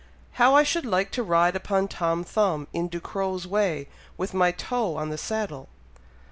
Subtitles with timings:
[0.41, 4.95] "How I should like to ride upon Tom Thumb, in Ducrow's way, with my toe
[4.97, 5.69] on the saddle!"